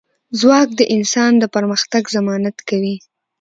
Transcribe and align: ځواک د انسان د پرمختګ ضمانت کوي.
ځواک 0.39 0.69
د 0.75 0.81
انسان 0.95 1.31
د 1.37 1.43
پرمختګ 1.55 2.03
ضمانت 2.15 2.57
کوي. 2.69 2.95